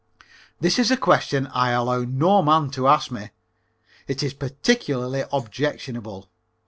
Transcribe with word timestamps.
This 0.59 0.79
is 0.79 0.89
a 0.89 0.97
question 0.97 1.45
I 1.53 1.69
allow 1.69 1.99
no 2.05 2.41
man 2.41 2.71
to 2.71 2.87
ask 2.87 3.11
me. 3.11 3.29
It 4.07 4.23
is 4.23 4.33
particularly 4.33 5.25
objectionable. 5.31 6.27